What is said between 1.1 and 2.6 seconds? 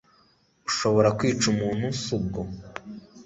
kwica umuntu subwo